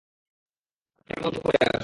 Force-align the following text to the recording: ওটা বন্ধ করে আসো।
ওটা 0.99 1.15
বন্ধ 1.23 1.37
করে 1.43 1.57
আসো। 1.65 1.79